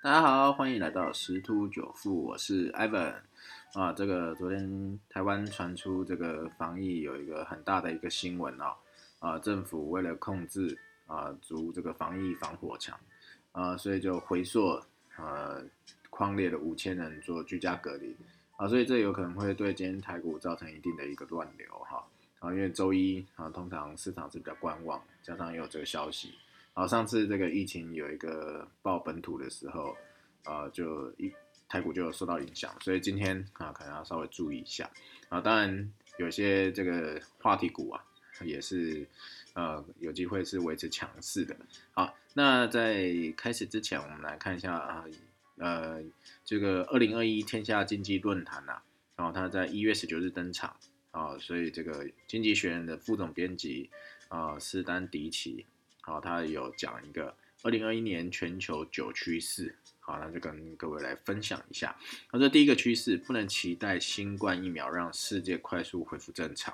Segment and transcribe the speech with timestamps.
[0.00, 3.14] 大家好，欢迎来到十突九富，我是 Evan，
[3.74, 3.92] 啊。
[3.92, 8.76] 这个昨天台湾传出这个防疫有一个很大的一个新闻哦，
[9.18, 12.96] 啊，政府为了控制啊，足这个防疫防火墙
[13.50, 14.80] 啊，所以就回溯
[15.16, 15.64] 呃，
[16.10, 18.16] 框列了五千人做居家隔离
[18.56, 22.06] 啊，所以这有可能会对今天台股造成一定的一个乱流哈
[22.38, 26.34] 啊，因为周一啊，通常市场是比较观望，加上也有这个消息。
[26.78, 29.96] 好，上次这个疫情有一个爆本土的时候，
[30.44, 31.28] 呃，就一
[31.68, 34.88] 台股就有受到影响，所以今天啊，可能要稍微注意一下
[35.28, 35.40] 啊。
[35.40, 38.00] 当然，有些这个话题股啊，
[38.44, 39.04] 也是
[39.54, 41.56] 呃有机会是维持强势的。
[41.90, 45.04] 好，那在开始之前，我们来看一下啊，
[45.56, 46.00] 呃，
[46.44, 48.80] 这个二零二一天下经济论坛呐，
[49.16, 50.76] 然后它在一月十九日登场
[51.10, 53.90] 啊，所以这个经济学人的副总编辑
[54.28, 55.66] 啊，斯丹迪奇。
[56.08, 61.94] 好，他有讲一个二零二一年全球九趋势，好，那就跟各位来分享一下。
[62.32, 66.72] 那这，第一个趋势，不能期待新冠疫苗让世界快速恢复正常。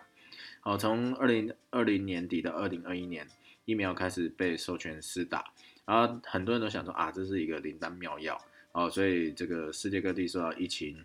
[0.61, 3.27] 好，从二零二零年底到二零二一年，
[3.65, 5.53] 疫苗开始被授权施打，
[5.85, 11.05] 然后很多人都想说啊，这是一个灵丹妙药，哦，所以这个世界各地受到疫情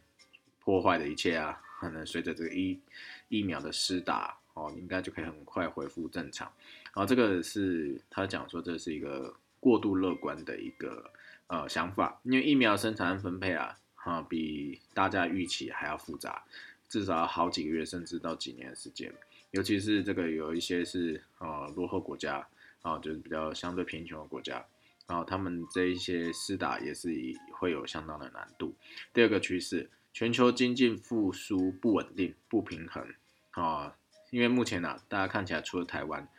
[0.60, 2.80] 破坏的一切啊，可能随着这个疫
[3.28, 4.38] 疫苗的施打。
[4.56, 6.52] 哦，应该就可以很快恢复正常。
[6.94, 11.12] 然后这个是他讲说，这是一个过度乐观的一个
[11.48, 16.44] 呃想法，因为疫苗生产分配啊，哈，比大家预期还要复杂，
[16.88, 19.14] 至少好几个月甚至到几年的时间。
[19.52, 22.48] 尤其是这个有一些是呃落后国家
[22.82, 24.66] 啊，就是比较相对贫穷的国家，
[25.08, 27.10] 然后他们这一些施打也是
[27.54, 28.76] 会有相当的难度。
[29.14, 33.08] 第二个趋势，全球经济复苏不稳定、不平衡
[33.52, 33.96] 啊。
[34.30, 36.30] 因为目前呢，大家看起来除了台湾，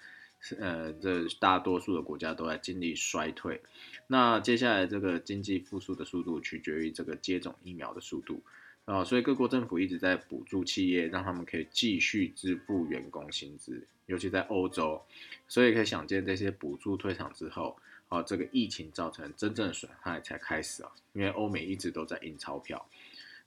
[0.59, 3.61] 呃，这大多数的国家都在经历衰退。
[4.07, 8.43] 那接下来这个经济复苏的速度取决于这个接种疫苗的速度
[8.87, 15.01] 啊，所以各国政府一直在补助企业，让他们可以继续支付员工薪资，尤其在欧洲。
[15.47, 17.77] 所以可以想见，这些补助退场之后，
[18.09, 20.91] 啊，这个疫情造成真正损害才开始啊。
[21.13, 22.85] 因为欧美一直都在印钞票，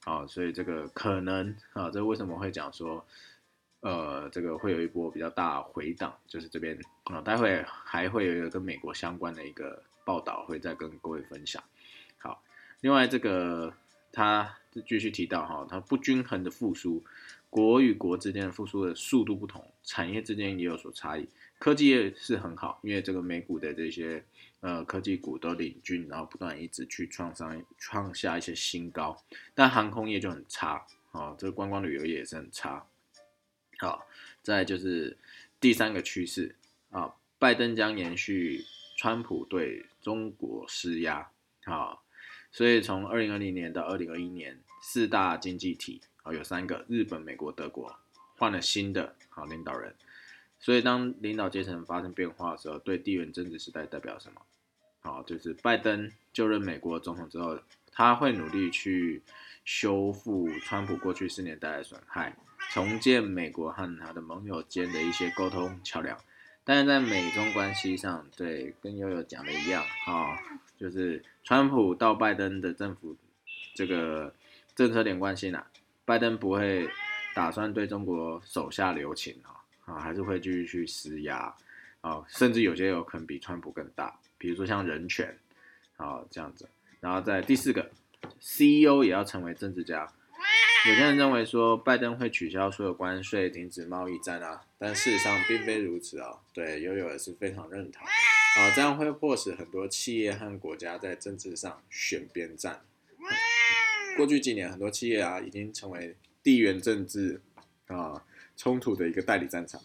[0.05, 3.03] 啊，所以这个可能啊，这为什么会讲说？
[3.83, 11.61] 呃，这个会有一波比较大回档，就是这边啊，待会还会有一个跟美国相关的一个报道，会再跟各位分享。
[12.17, 12.41] 好，
[12.79, 13.73] 另外这个
[14.13, 14.55] 他
[14.88, 17.03] 继续提到哈，它不均衡的复苏，
[17.49, 21.27] 国与国之间的复苏的速度不同，产业之间也有所差异。
[21.59, 24.23] 科技业是很好，因为这个美股的这些
[24.61, 29.21] 呃科技股都领军，然后不断一直去创上创下一些新高，
[29.53, 32.85] 但航空业就很差啊，这个观光旅游业也是很差。
[33.83, 34.07] 好，
[34.41, 35.17] 再就是
[35.59, 36.55] 第三个趋势
[36.89, 38.63] 啊，拜登将延续
[38.97, 41.29] 川普对中国施压
[41.66, 41.99] 啊，
[42.49, 47.94] 所以从二零二零年到二零二一年，四大经济体啊有三个，日本、美国、德国
[48.38, 49.94] 换了新的好领导人，
[50.59, 54.41] 所以当领导阶层发生变化的时候，对地缘政治时代代表什么？
[55.01, 57.59] 好，就是拜登就任美国总统之后，
[57.91, 59.21] 他会努力去
[59.65, 62.33] 修复川普过去四年带来的损害。
[62.72, 66.18] 重建美国和他的盟友间的一些沟通桥梁，
[66.63, 70.38] 但是在美中关系上，对，跟悠悠讲的一样啊，
[70.78, 73.16] 就是川普到拜登的政府
[73.75, 74.34] 这个
[74.75, 75.68] 政策连贯性啊，
[76.03, 76.90] 拜登不会
[77.35, 81.53] 打算对中国手下留情啊，啊，还是会继续去施压
[82.01, 85.38] 啊，甚至有些有可能比川普更大，比如说像人权
[85.97, 86.68] 啊这样子，
[87.00, 87.91] 然后在第四个
[88.40, 90.12] ，CEO 也要成为政治家。
[90.85, 96.41] 有些人认为说拜登会取消所有关税，停止贸易战啊，但事实上并非如此啊。
[96.53, 102.81] 对，悠悠也是非常认同啊，这样会迫使很多企业和国家在政治上选边站。
[104.17, 107.41] 过去几年，很多企业啊已经成为地缘政治
[107.88, 108.25] 啊
[108.57, 109.81] 冲突的一个代理战场。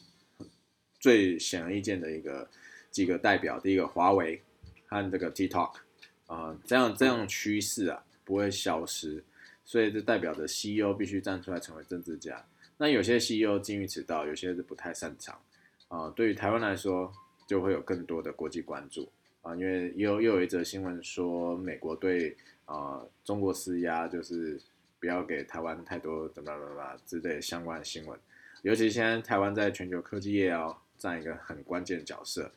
[0.99, 2.51] 最显而易见的一个
[2.91, 4.43] 几个代表，第一个华为
[4.89, 5.75] 和这个 TikTok
[6.27, 9.23] 啊，这样这样趋势啊不会消失。
[9.69, 12.43] 所以这代表着 CEO 必须站出来成为政治家。
[12.79, 15.39] 那有些 CEO 精于此道，有些是不太擅长
[15.89, 16.09] 啊。
[16.17, 17.13] 对于台湾来说，
[17.47, 19.07] 就会有更多的国际关注
[19.43, 22.35] 啊，因为又又有一则新闻说，美国对
[22.65, 24.59] 啊中国施压，就是
[24.99, 28.19] 不要给台湾太多怎么怎么之类相关的新闻。
[28.63, 32.51] 尤其现在台湾在全球科技业要占一个很关键的角色。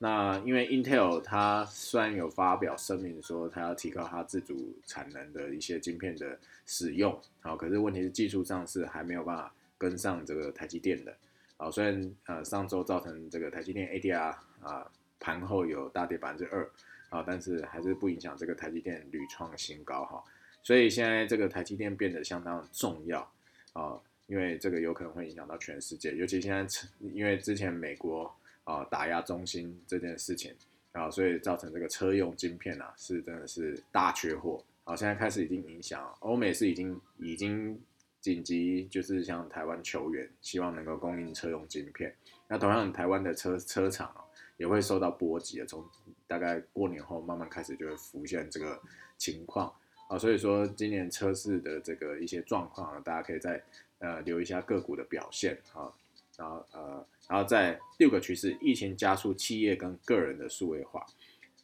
[0.00, 11.16] 那因为 Intel 它虽然有发表声明说它要提高它自主产能的一些晶片的使用，好，可是问题是技术上是还没有办法跟上这个台积电的，
[11.56, 16.70] 啊，虽然呃上周造成这个台积电 ADR 啊盘后有大跌百分之二，
[17.08, 20.22] 啊，但是还是不影响这个台积电屡创新高哈。
[20.62, 23.28] 所以现在这个台积电变得相当重要
[23.72, 23.98] 啊，
[24.28, 26.64] 因为这个有可能会影响到全世界，尤其现在
[27.00, 28.32] 因为之前美国
[28.68, 30.54] 啊打压中心这件事情
[30.92, 34.62] 啊，所以造成这个车用晶片啊是真的是大缺货。
[34.84, 37.80] 好，现在开始已经影响欧美是已经已经
[38.20, 42.14] 紧急就是向台湾求援，希望能够供应车用晶片。
[42.46, 44.20] 那同样台湾的车车厂啊
[44.58, 45.82] 也会受到波及的，从
[46.26, 48.78] 大概过年后慢慢开始就会浮现这个
[49.16, 49.72] 情况。
[50.08, 53.62] 啊，所以说今年车市的这个一些状况啊，大家可以再
[53.98, 55.92] 呃留一下个股的表现啊，
[56.38, 61.04] 然后呃，然后在六个趋势，疫情加速企业跟个人的数位化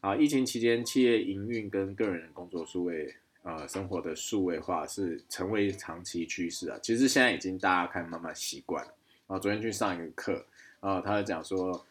[0.00, 8.94] 啊，疫情期间企业营运跟个人工作数位呃生活的数位化是成为长期趋势啊，其实现在已经大家看慢慢习惯了
[9.28, 10.44] 啊，昨天去上一个课
[10.80, 11.86] 啊，他就讲说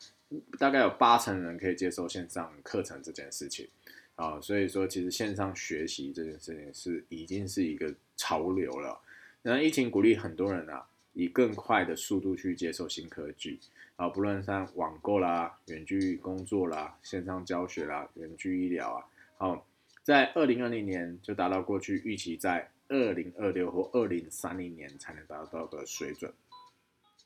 [0.60, 3.68] 大概有八成人可以接受线上课程这件事情。
[4.16, 9.02] 啊，所以说其实线上学习这件事情是已经是一个潮流了。
[9.42, 13.60] 那疫情鼓励很多人啊，以更快的速度去接受新科技
[13.96, 19.06] 啊，不论像网购啦、远距工作啦、线上教学啦、远距医疗啊，
[19.38, 19.66] 好，
[20.04, 26.32] 在二零二零年就达到过去预期在二零二六或二零三零年才能达到的水准。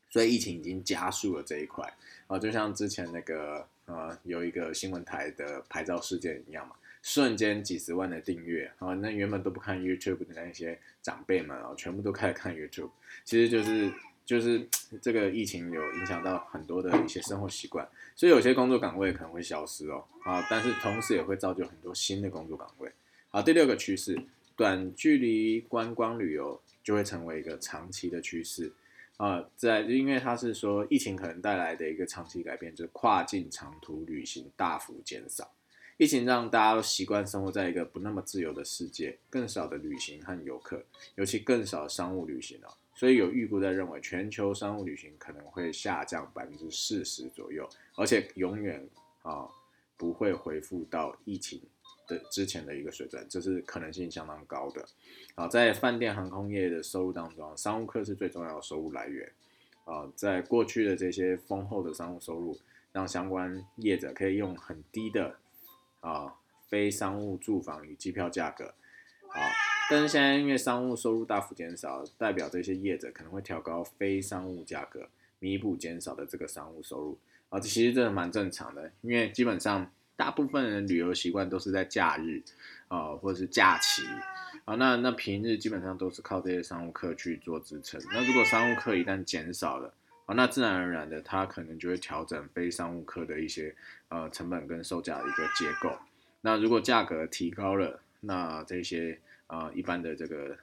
[0.10, 1.94] 所以疫情已经加速了这一块
[2.28, 6.76] 啊，就像之前那个呃有一个新闻台的牌照事件一样嘛，
[7.08, 12.90] 瞬间几十万的订阅啊，那原本都不看 YouTube 的那些长辈们啊，全部都开始看 YouTube，
[13.24, 13.90] 其实就是
[14.26, 14.68] 就是
[15.02, 22.92] 这个疫情有影响到很多的一些生活习惯，所以有些工作岗位可能会消失哦啊，但是同时也会造就很多新的工作岗位。
[23.30, 24.22] 好，第六个趋势，
[24.58, 28.74] 短距离观光旅游就会成为一个长期的趋势。
[29.16, 35.50] 啊，在因为它是说疫情可能带来的一个长期改变，就是跨境长途旅行大幅减少。
[35.98, 40.84] 疫情让大家都习惯生活在一个不那么自由的世界，更少的旅行和游客，
[41.16, 42.78] 尤其更少商务旅行了。
[42.94, 48.88] 所以有预估在认为，全球商务旅行可能会下降百分之四十左右，而且永远
[49.24, 49.48] 啊
[49.98, 51.62] 不会恢复到疫情。
[52.08, 54.86] 的之前的一个水准，这是可能性相当高的。
[55.36, 59.30] 啊，在饭店、航空业的收入当中，商务客是最重要的收入来源。
[59.84, 62.58] 啊，在过去的这些丰厚的商务收入，
[62.94, 65.36] 让相关业者可以用很低的
[66.02, 66.34] 啊
[66.68, 68.74] 非商务住房与机票价格。
[69.30, 69.42] 啊，
[69.90, 75.10] 但是现在因为商务收入大幅减少，代表这些业者可能会调高非商务价格，
[75.40, 77.18] 弥补减少的这个商务收入。
[77.50, 79.92] 啊，这其实真的蛮正常的，因为基本上。
[80.18, 82.42] 大部分人旅游习惯都是在假日，
[82.88, 84.02] 啊，或者是假期，
[84.66, 88.02] 啊，那那平日基本上都是靠这些商务客去做支撑。
[88.12, 89.94] 那如果商务客一旦减少了，
[90.28, 93.74] 啊，那自然而然的，它可能就会调整非商务客的一些
[94.10, 95.98] 呃成本跟售价的一个结构。
[96.42, 100.58] 那如果价格提高了，那这些呃一般的这个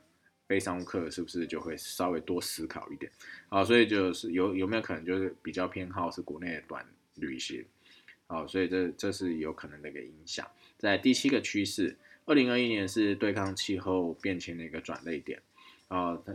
[0.46, 3.10] 非商务客是不是就会稍微多思考一点？
[3.48, 7.64] 啊，所以就是有有没有可能就是比较偏好是国内的短旅行？
[8.26, 10.46] 好，所以这这是有可能的一个影响。
[10.76, 11.96] 在第七个趋势，
[12.26, 15.40] 二零二一年是对抗气候变迁的一个转类点。
[15.88, 16.34] 啊，他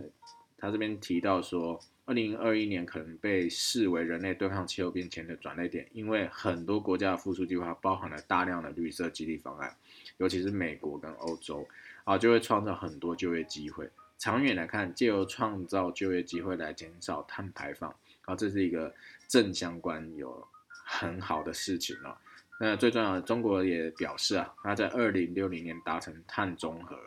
[0.58, 9.76] 他这边提到说，二零二一年可能被视为人类对抗气候变迁的转捩点，因为很多国家的复苏计划包含了大量的绿色激励方案，
[10.18, 11.68] 尤其是美国跟欧洲，
[12.06, 13.88] 啊，就会创造很多就业机会。
[14.18, 18.92] 长远来看，借由创造就业机会来减少碳排放，啊，这是一个
[19.28, 20.48] 正相关有。
[20.92, 22.18] 很好的事情哦。
[22.60, 26.98] 那最重要的，中国也表示啊，它在二零六零年达成碳中和。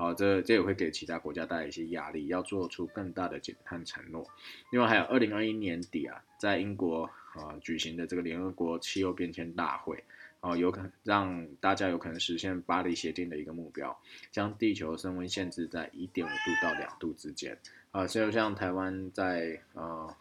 [0.00, 4.26] 好，这这也会给其他国家带来一些压力，要做出更大的减碳承诺。
[4.72, 7.04] 另外还有二零二一年底啊，在英国
[7.34, 10.02] 啊举行的这个联合国气候变迁大会，
[10.40, 13.94] 啊，有可能让大家有可能实现巴黎协定的一个目标，
[14.32, 17.58] 将地球升温限制在一点五度到两度之间。
[17.90, 20.16] 啊，就像台湾在呃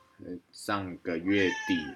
[0.51, 1.95] 上个月底。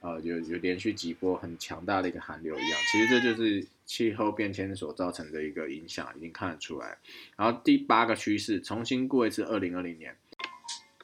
[0.00, 6.98] 呃，有有连续几波很强大的一个寒流一样，其实这就是气候变迁所造成的一个影响，已经看得出来。
[7.36, 10.14] 然后第八个趋势，重新过一次二零二零年，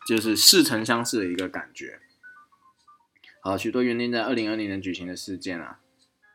[0.06, 1.98] 就是似曾相识的一个感觉。
[3.40, 5.80] 好，许多原定在二零二零年举行的事件啊，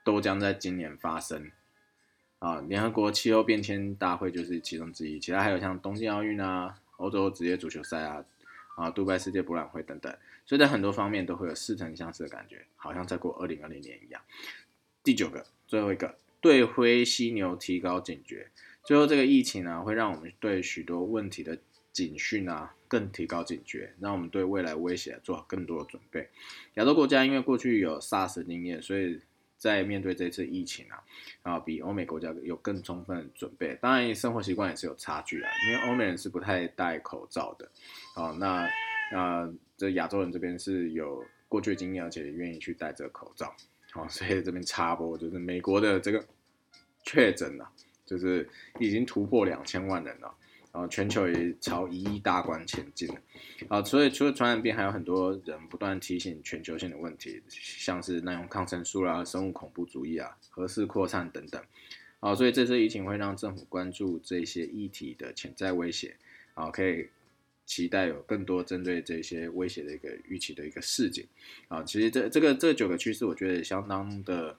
[0.04, 1.52] 都将在今年发生。
[2.40, 8.26] 啊，联合国气候变迁大会就是其中之一，其他还有像东京奥运啊、欧洲职业足球赛啊。
[8.76, 10.10] 啊，杜拜世界博览会等等，
[10.46, 14.22] 所以在很多方面都会有似曾相识的感觉，好像在过二零二零年一样。
[15.04, 18.48] 第九个，最后一个，对灰犀牛提高警觉。
[18.84, 21.58] 最后，这个疫情呢，会让我们对许多问题的
[21.92, 26.30] 警讯啊，更提高警觉，让我们对未来威胁做好更多的准备。
[26.76, 29.20] 亚洲国家因为过去有 SARS 经验，所以
[29.58, 31.04] 在面对这次疫情啊，
[31.44, 33.78] 啊，比欧美国家有更充分的准备。
[33.82, 37.70] 当然，生活习惯也是有差距啊，因为欧美人是不太戴口罩的，
[38.16, 38.68] 哦，那
[39.16, 43.54] 啊这亚洲人这边是有过去经验，而且愿意去戴这个口罩，
[43.94, 46.26] 哦，所以这边插播就是美国的这个
[47.04, 47.72] 确诊啊，
[48.06, 48.48] 就是
[48.80, 50.34] 已经突破两千万人了。
[50.72, 53.16] 然后全球也朝一亿大关前进了，
[53.70, 61.60] 啊，所以除了传染病，还有很多人不断提醒全球性的问题，像是滥用抗生素啦、生物恐怖主义啊、核式扩散等等，
[62.20, 66.16] 啊，所以这次疫情会让政府关注这些议题的潜在威胁，
[66.54, 67.10] 啊，可以
[67.70, 71.24] 期待有更多针对这些威胁的一个预期的一个事件，
[71.68, 74.58] 啊，其实这这个这九个趋势，我觉得相当的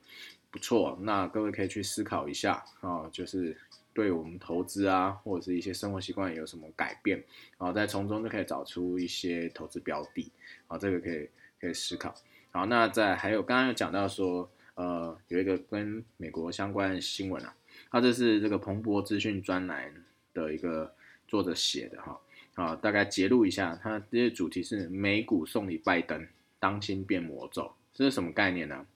[0.53, 3.57] 不错，那各位可以去思考一下，啊，就是。
[3.93, 7.23] 对我们投资啊，或者是一些生活习惯有什么改变，
[7.59, 10.31] 啊，在从中就可以找出一些投资标的，
[10.69, 11.29] 啊，这个可以
[11.61, 12.15] 可以思考。
[12.53, 17.53] 好，那在还有刚刚有讲到说，呃，有一个跟美国相关的新闻啊，
[17.91, 19.93] 它这是这个彭博资讯专栏
[20.33, 20.95] 的一个
[21.27, 22.19] 作者写的哈，
[22.55, 26.27] 啊大概揭露一下，它这些主题是美股送礼拜登，
[26.59, 28.87] 当心变魔咒，这是什么概念呢？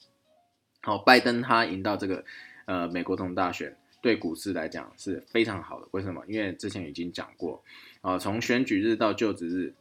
[0.82, 2.24] 好，拜登他赢到这个
[2.66, 3.76] 呃美国总统大选。
[4.02, 6.22] 对股市来讲是非常好的，为什么？
[6.28, 7.64] 因为之前已经讲过，
[8.02, 9.74] 啊，从选举日到就职日，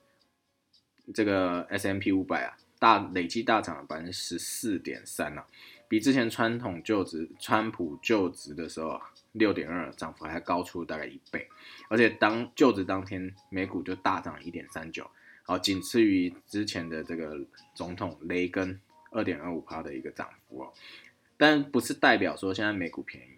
[1.14, 5.46] 这个 S M P 五百啊，大累计大涨了百分之十四点三啊，
[5.94, 9.00] 比之前川统就职川普就职的时候
[9.34, 11.48] 六点二涨幅还高出大概一倍，
[11.88, 15.08] 而且当就职当天美股就大涨一点三九，
[15.44, 17.40] 好，仅次于之前的这个
[17.76, 18.82] 总统雷根
[19.12, 20.74] 二点二五趴的一个涨幅哦，
[21.38, 23.36] 但不是代表说现在美股便宜。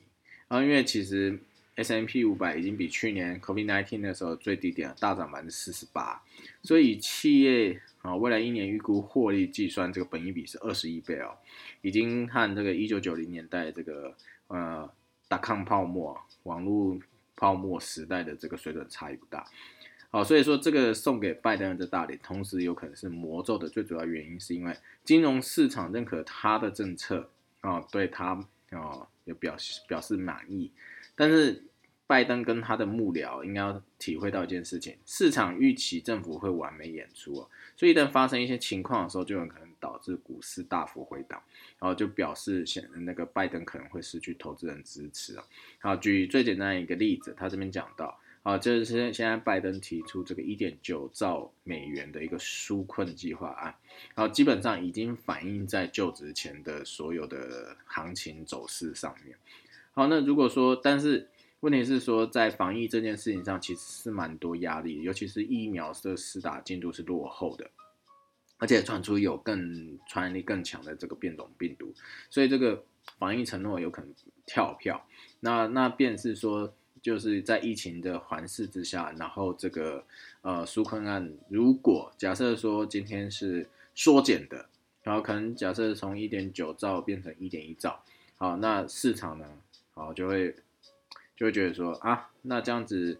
[0.47, 1.37] 啊，因为其实
[1.75, 6.21] S M P 五百已经比去年 Covid nineteen 的时候最低点大涨百分之四十八，
[6.63, 11.35] 所以企业啊未来一年预估获利计算，这个本益比是二十一倍哦，
[11.81, 14.15] 已经和这个一九九零年代这个
[14.47, 14.89] 呃
[15.27, 16.97] 大抗泡沫、网络
[17.35, 19.45] 泡沫时代的这个水准差异不大。
[20.11, 27.29] 好，所以说这个送给拜登的大礼，同时有可能是魔咒的最主要原因，是因为金融市场认可他的政策
[27.59, 29.07] 啊，对他啊。
[29.25, 30.71] 也表示表示满意，
[31.15, 31.63] 但是
[32.07, 41.41] 拜登跟他的幕僚应该要体会到一件事情：市场预期政府会完美演出哦，所以一旦发生一些情况的时候，就有可能导致股市大幅回档，
[41.79, 45.43] 然后就表示显那个拜登可能会失去投资人支持啊。
[45.79, 48.19] 好，举最简单的一个例子，他这边讲到。
[48.45, 53.73] 啊，就是现在拜登提出这个一点九兆美元的一个纾困计划案，
[54.13, 59.35] 然后基本上已经反映在就职前的所有的行情走势上面。
[59.95, 61.27] 好，那如果说，但是
[61.61, 67.71] 问题是说，在防疫这件事情上，其实是蛮多压力，尤其是疫苗的施打进度是落后的，
[68.57, 71.91] 而且传出有更传染力更强的这个变种病毒，
[72.29, 72.83] 所以这个
[73.17, 74.13] 防疫承诺有可能
[74.45, 75.07] 跳票。
[75.39, 76.73] 那那便是说。
[77.01, 80.03] 就是在疫情的环视之下，然后这个
[80.41, 84.67] 呃纾困案，如果假设说今天是缩减的，
[85.03, 88.03] 然后可能假设从一点九兆变成一点一兆，
[88.37, 89.45] 好，那市场呢，
[89.95, 90.55] 好就会
[91.35, 93.17] 就会觉得说啊，那这样子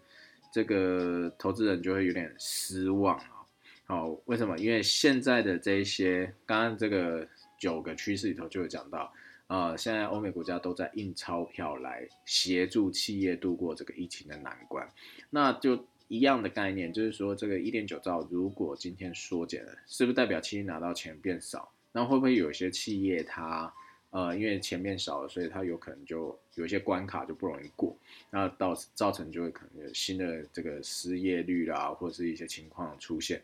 [0.52, 3.44] 这个投资人就会有点失望啊，
[3.86, 4.56] 好，为什么？
[4.58, 7.26] 因为现在的这些刚刚这个
[7.58, 9.12] 九个趋势里头就有讲到。
[9.48, 14.84] 呃，现在欧美国家都在印钞票来协助企业度过这个疫情的难关，
[15.30, 21.70] 那就一样的概念，就是说这个一点九兆如果今天缩减了，是不是代表企业拿到钱变少？
[21.92, 23.72] 那会不会有一些企业它
[24.10, 27.96] 呃因为前面少了，所以它有可能就有一些关卡就不容易过，
[28.30, 33.42] 那到造成就会可能有新的这个失业率啦，或者是一些情况出现。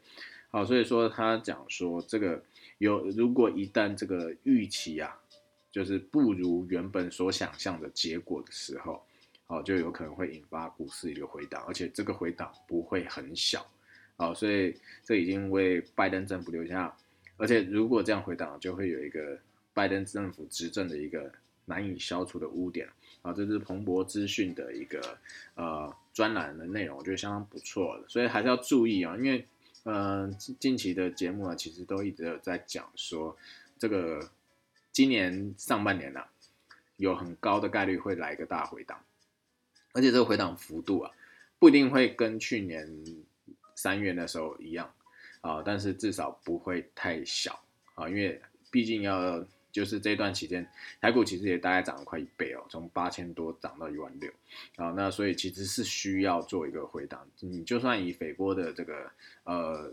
[0.51, 2.43] 好，所以说他讲说这个
[2.79, 5.19] 有如果一旦这个预期啊。
[5.73, 9.03] 就是不如原本所想象的结果的时候，
[9.47, 13.67] 哦，就有可能会引发股市一个回档，而且这个回档不会很小，
[14.19, 16.95] 好，所以这已经为拜登政府留下，
[17.39, 19.39] 而且如果这样回档，就会有一个
[19.75, 21.33] 拜登政府执政的一个
[21.65, 22.89] 难以消除的污点，
[23.23, 25.19] 啊，这是彭博资讯的一个
[25.55, 29.47] 呃专栏的内容，我觉得相当不错的，所以还是要注意啊，因为
[29.85, 33.37] 呃近期的节目啊，其实都一直有在讲说
[33.79, 34.31] 这个。
[34.95, 36.23] 今年上半年呢，
[36.99, 39.03] 有很高的概率会来一个大回档，
[39.95, 41.11] 而且这个回档幅度啊，
[41.59, 42.87] 不一定会跟去年
[43.75, 44.93] 三月的时候一样
[45.41, 47.59] 啊，但是至少不会太小。
[47.95, 48.39] 啊，因为
[48.71, 50.65] 毕竟要就是这段期间，
[51.01, 54.31] 台股其实也大概涨了快一倍哦，从八千多涨到一万六
[54.77, 59.11] 啊，那所以其实是需要做一个回档，你就算以斐波的这个
[59.45, 59.93] 呃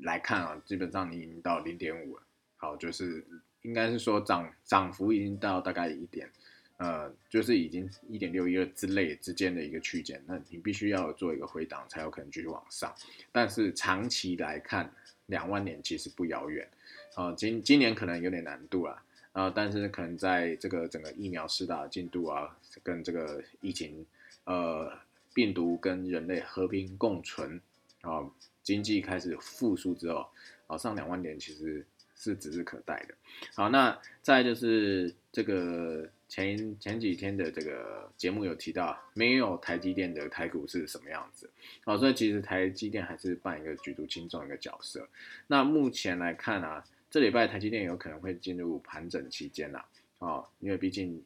[0.00, 2.22] 来看啊，基本上你已经到零点五了，
[2.56, 3.24] 好就是。
[3.64, 6.30] 应该是说涨涨幅已经到大概一点，
[6.76, 12.94] 呃，就是已经一点六一二之类之间的一个区间，那你必须要做一个回档才有可能继续往上。
[13.32, 14.92] 但是长期来看，
[15.26, 16.68] 两万年其实不遥远，
[17.14, 19.02] 啊，今今年可能有点难度啦，
[19.32, 24.04] 啊，但是可能在这个整个疫苗施打进度啊，跟这个疫情，
[24.44, 24.92] 呃，
[25.32, 27.60] 病毒跟人类和平共存，
[28.02, 28.28] 啊，
[28.62, 30.26] 经济开始复苏之后，
[30.66, 31.84] 啊，上两万年其实。
[32.16, 33.14] 是指日可待的。
[33.54, 41.48] 好，那再就是这个前前几天的这个节目有提到，没有台积电的台股是什么样子？
[41.84, 45.08] 哦，所以其实台积电还是扮一个举足轻重一个角色。
[45.46, 49.86] 那目前来看啊，这礼拜台积电有可能会进入盘整期间啦。
[50.18, 51.22] 哦，因为毕竟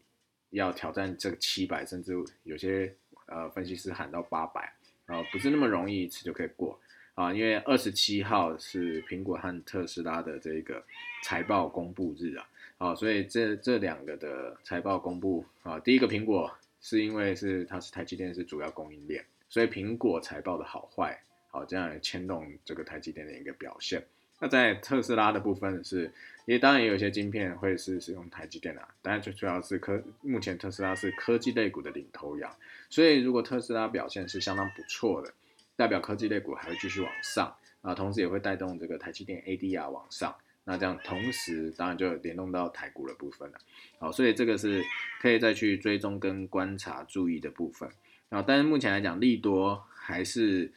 [0.50, 2.12] 要挑战这个七百，甚至
[2.42, 4.70] 有些呃分析师喊到八百，
[5.06, 6.78] 啊，不是那么容易一次就可以过。
[7.14, 10.84] 啊，因为二十七号是苹果和特斯拉的这个
[11.24, 12.46] 财报公布日啊，
[12.78, 21.20] 啊，所以这这两个的财报公布啊，第一个苹果是因为是它是台积电是主要供应链，所以苹果财报的好坏，
[21.50, 24.02] 好这样牵动这个台积电的一个表现。
[24.40, 26.12] 那在特斯拉的部分是，
[26.46, 32.54] 也当然也有一些晶片会是使用台积电啊，当然最主要是科，目前特斯拉是科技类股的领头羊，
[32.88, 35.32] 所以如果特斯拉表现是相当不错的。
[35.76, 40.34] 代表科技类股还会继续往上啊，同时也会带动这个台积电 ADR 往上，
[40.70, 43.58] 那这样同时当然就联动到台股的部分了。
[43.98, 44.84] 好，所以这个是
[45.18, 47.88] 可以再去追踪跟观察注意的部分
[48.28, 48.44] 啊。
[48.46, 50.70] 但是目前来讲，利多还是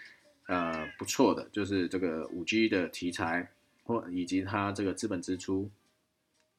[0.47, 3.49] 呃不错的，就是这个五 G 的题材
[3.83, 5.69] 或以及它这个资本支出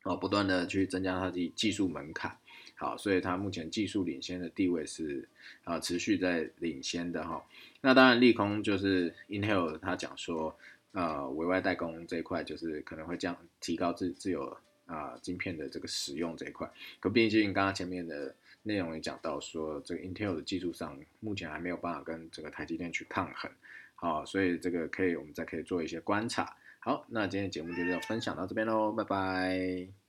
[0.02, 2.36] 哦，不断的去增加它的技术门槛。
[2.74, 5.26] 好，所以它目前技术领先的地位是
[5.64, 7.42] 啊持续在领先的哈。
[7.80, 10.54] 那当然利空就是 Intel 他讲说，
[10.92, 14.56] 呃委外代工这一块就是可能会降提高自自有
[14.86, 16.70] 啊晶片的这个使用这一块。
[17.00, 23.50] 可毕竟刚刚前面的内容也讲到说，这个 Intel 的技术上目前还没有办法跟这个台积电去抗衡。
[23.94, 26.56] 好，所以这个可以我们再可以做一些观察。
[26.80, 30.01] 好，那今天节目就要分享到这边喽，拜拜。